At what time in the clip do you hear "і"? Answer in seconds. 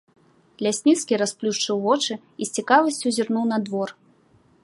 2.17-2.43